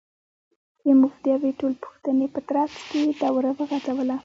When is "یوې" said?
1.35-1.51